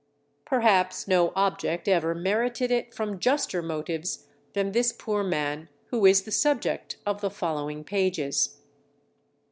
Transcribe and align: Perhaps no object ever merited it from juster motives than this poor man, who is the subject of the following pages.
Perhaps 0.45 1.07
no 1.07 1.31
object 1.35 1.87
ever 1.87 2.15
merited 2.15 2.71
it 2.71 2.91
from 2.91 3.19
juster 3.19 3.61
motives 3.61 4.25
than 4.53 4.71
this 4.71 4.91
poor 4.91 5.23
man, 5.23 5.69
who 5.89 6.07
is 6.07 6.23
the 6.23 6.31
subject 6.31 6.97
of 7.05 7.21
the 7.21 7.29
following 7.29 7.83
pages. 7.83 8.61